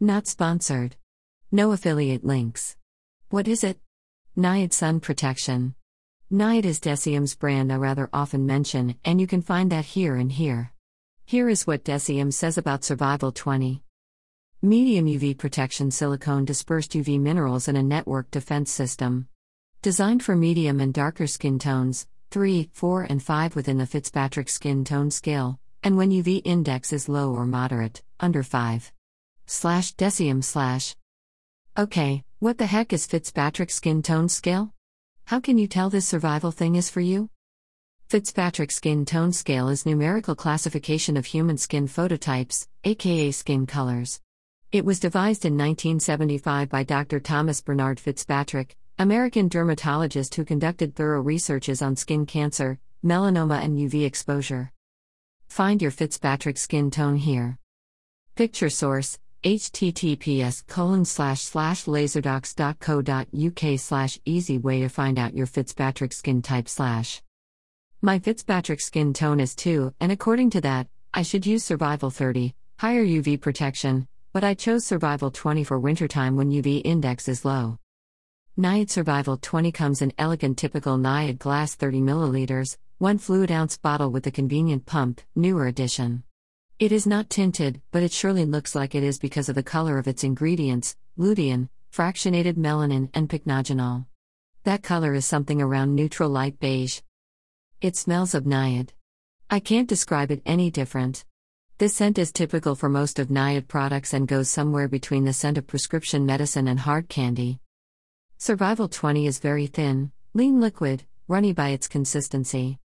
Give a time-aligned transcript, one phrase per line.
[0.00, 0.94] Not sponsored.
[1.50, 2.76] No affiliate links.
[3.30, 3.78] What is it?
[4.36, 5.74] NIOD Sun Protection.
[6.30, 10.30] NIOD is Deciem's brand I rather often mention, and you can find that here and
[10.30, 10.74] here.
[11.24, 13.82] Here is what Decium says about Survival 20.
[14.60, 19.28] Medium UV protection silicone dispersed UV minerals in a network defense system.
[19.80, 24.84] Designed for medium and darker skin tones, 3, 4, and 5 within the Fitzpatrick skin
[24.84, 28.92] tone scale, and when UV index is low or moderate, under 5.
[29.48, 30.96] Slash deciem slash.
[31.78, 34.72] Okay, what the heck is Fitzpatrick skin tone scale?
[35.26, 37.30] How can you tell this survival thing is for you?
[38.08, 44.20] Fitzpatrick skin tone scale is numerical classification of human skin phototypes, aka skin colors.
[44.72, 47.20] It was devised in 1975 by Dr.
[47.20, 54.04] Thomas Bernard Fitzpatrick, American dermatologist who conducted thorough researches on skin cancer, melanoma, and UV
[54.04, 54.72] exposure.
[55.46, 57.58] Find your Fitzpatrick skin tone here.
[58.34, 66.12] Picture source https colon slash slash laserdocs.co.uk slash easy way to find out your Fitzpatrick
[66.12, 67.22] skin type slash.
[68.02, 72.56] My Fitzpatrick skin tone is 2, and according to that, I should use Survival 30,
[72.80, 77.78] higher UV protection, but I chose Survival 20 for wintertime when UV index is low.
[78.58, 84.10] NIOD Survival 20 comes in elegant typical NIOD glass 30 milliliters, 1 fluid ounce bottle
[84.10, 86.24] with a convenient pump, newer edition.
[86.78, 89.96] It is not tinted, but it surely looks like it is because of the color
[89.96, 94.04] of its ingredients lutein, fractionated melanin, and pycnogenol.
[94.64, 97.00] That color is something around neutral light beige.
[97.80, 98.90] It smells of NIOD.
[99.48, 101.24] I can't describe it any different.
[101.78, 105.56] This scent is typical for most of NIOD products and goes somewhere between the scent
[105.56, 107.58] of prescription medicine and hard candy.
[108.36, 112.78] Survival 20 is very thin, lean liquid, runny by its consistency.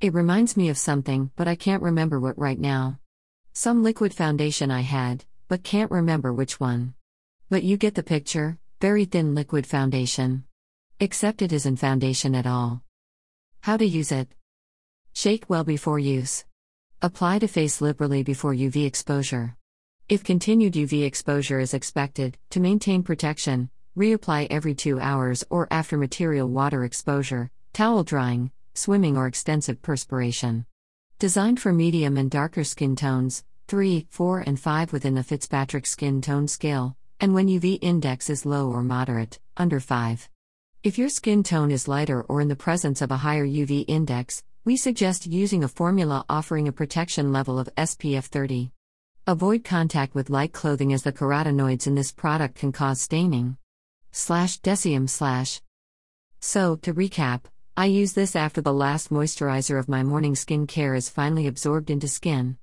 [0.00, 2.98] It reminds me of something, but I can't remember what right now.
[3.58, 6.92] Some liquid foundation I had, but can't remember which one.
[7.48, 10.44] But you get the picture very thin liquid foundation.
[11.00, 12.82] Except it isn't foundation at all.
[13.62, 14.28] How to use it
[15.14, 16.44] Shake well before use.
[17.00, 19.56] Apply to face liberally before UV exposure.
[20.06, 25.96] If continued UV exposure is expected, to maintain protection, reapply every two hours or after
[25.96, 30.66] material water exposure, towel drying, swimming, or extensive perspiration.
[31.18, 36.20] Designed for medium and darker skin tones, 3, 4, and 5 within the Fitzpatrick skin
[36.20, 40.28] tone scale, and when UV index is low or moderate, under 5.
[40.82, 44.42] If your skin tone is lighter or in the presence of a higher UV index,
[44.66, 48.70] we suggest using a formula offering a protection level of SPF 30.
[49.26, 53.56] Avoid contact with light clothing as the carotenoids in this product can cause staining.
[54.12, 55.62] Slash deciem slash.
[56.40, 57.44] So, to recap,
[57.78, 61.90] I use this after the last moisturizer of my morning skin care is finally absorbed
[61.90, 62.56] into skin.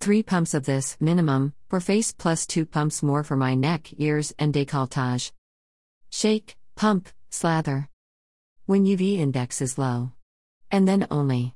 [0.00, 4.32] Three pumps of this, minimum, for face plus two pumps more for my neck, ears,
[4.38, 5.32] and décolletage.
[6.10, 7.90] Shake, pump, slather.
[8.64, 10.12] When UV index is low
[10.74, 11.54] and then only.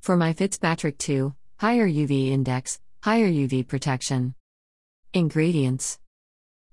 [0.00, 4.34] For my Fitzpatrick 2, higher UV index, higher UV protection.
[5.14, 5.98] Ingredients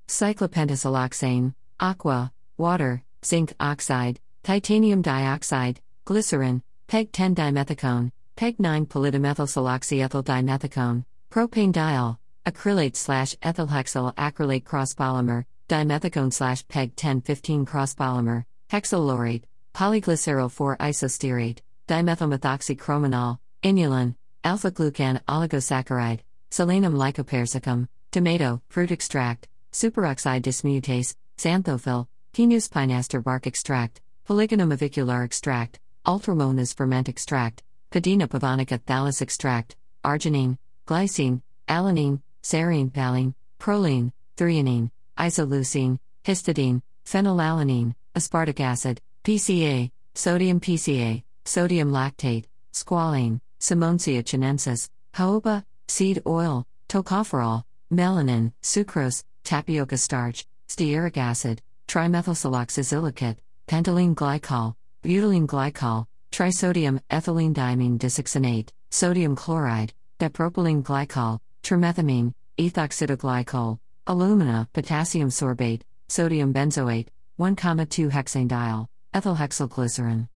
[0.07, 11.03] Cyclopentasiloxane, aqua, water, zinc oxide, titanium dioxide, glycerin, PEG 10 dimethicone, PEG 9 polydimethylsiloxyethyl dimethicone,
[11.31, 19.41] propane diol, acrylate slash ethylhexyl acrylate crosspolymer, dimethicone slash PEG 10 15 crosspolymer, hexyl
[19.73, 24.13] polyglycerol 4 isostearate, dimethylmethoxychromanol, inulin,
[24.43, 26.19] alpha glucan oligosaccharide,
[26.51, 35.79] Solanum lycopersicum, tomato, fruit extract, superoxide dismutase, xanthophyll, Pinus pinaster bark extract, Polygonum avicular extract,
[36.07, 45.99] Ultramonas ferment extract, Padina pavonica thallus extract, arginine, glycine, alanine, serine, valine, proline, threonine, isoleucine,
[46.23, 56.65] histidine, phenylalanine, aspartic acid, PCA, sodium PCA, sodium lactate, squalane, Simmondsia chinensis, jojoba, seed oil,
[56.89, 67.97] tocopherol, melanin, sucrose, tapioca starch, stearic acid, trimethylsiloxysilicate, pentylene glycol, butylene glycol, trisodium ethylene diamine
[67.97, 77.07] disuccinate, sodium chloride, dipropylene glycol, tromethamine, ethoxydiglycol, alumina, potassium sorbate, sodium benzoate,
[77.39, 80.27] 1,2 hexanediol, ethylhexylglycerin.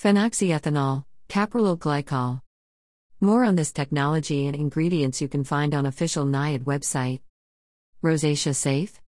[0.00, 2.40] Phenoxyethanol, caprylyl glycol.
[3.20, 7.20] More on this technology and ingredients you can find on official NIOD website.
[8.02, 9.00] Rosacea safe?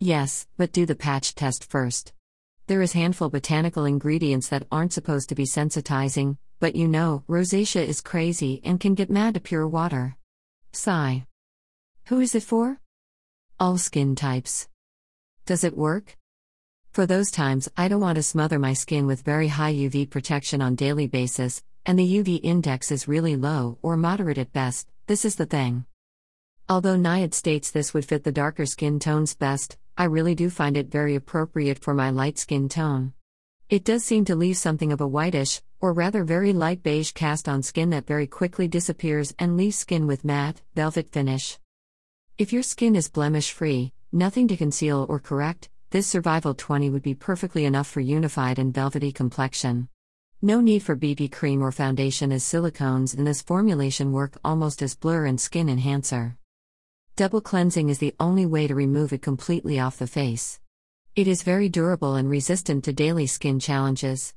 [0.00, 2.12] Yes, but do the patch test first.
[2.68, 7.82] There is handful botanical ingredients that aren't supposed to be sensitizing, but you know, rosacea
[7.82, 10.18] is crazy and can get mad to pure water.
[10.72, 11.24] Sigh.
[12.08, 12.78] Who is it for?
[13.58, 14.68] All skin types.
[15.46, 16.18] Does it work?
[16.90, 20.60] For those times I don't want to smother my skin with very high UV protection
[20.60, 25.24] on daily basis, and the UV index is really low or moderate at best, this
[25.24, 25.86] is the thing.
[26.68, 30.76] Although NIOD states this would fit the darker skin tones best, I really do find
[30.76, 33.14] it very appropriate for my light skin tone.
[33.68, 37.48] It does seem to leave something of a whitish, or rather very light beige cast
[37.48, 41.58] on skin that very quickly disappears and leaves skin with matte, velvet finish.
[42.38, 47.02] If your skin is blemish free, nothing to conceal or correct, this Survival 20 would
[47.02, 49.88] be perfectly enough for unified and velvety complexion.
[50.40, 54.94] No need for BB cream or foundation as silicones in this formulation work almost as
[54.94, 56.36] blur and skin enhancer.
[57.18, 60.60] Double cleansing is the only way to remove it completely off the face.
[61.16, 64.34] It is very durable and resistant to daily skin challenges.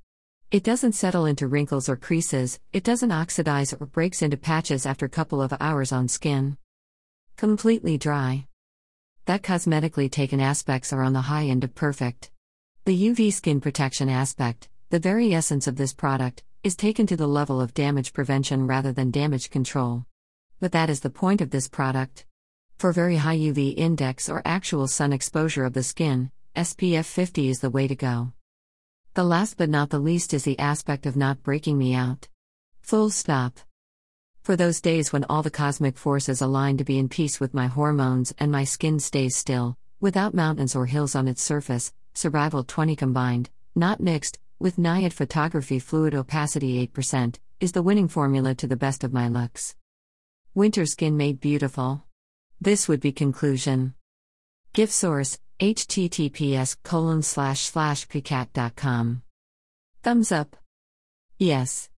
[0.49, 5.05] It doesn't settle into wrinkles or creases, it doesn't oxidize or breaks into patches after
[5.05, 6.57] a couple of hours on skin.
[7.37, 8.47] Completely dry.
[9.25, 12.31] That cosmetically taken aspects are on the high end of perfect.
[12.85, 17.27] The UV skin protection aspect, the very essence of this product, is taken to the
[17.27, 20.07] level of damage prevention rather than damage control.
[20.59, 22.25] But that is the point of this product.
[22.81, 27.59] For very high UV index or actual sun exposure of the skin, SPF 50 is
[27.59, 28.33] the way to go.
[29.13, 32.27] The last but not the least is the aspect of not breaking me out.
[32.79, 33.59] Full stop.
[34.41, 37.67] For those days when all the cosmic forces align to be in peace with my
[37.67, 42.95] hormones and my skin stays still, without mountains or hills on its surface, Survival 20
[42.95, 48.75] combined, not mixed, with NIOD Photography Fluid Opacity 8%, is the winning formula to the
[48.75, 49.75] best of my looks.
[50.55, 52.05] Winter skin made beautiful.
[52.63, 53.95] This would be conclusion.
[54.73, 58.07] Gift source https colon slash slash
[60.03, 60.55] Thumbs up.
[61.39, 61.89] Yes.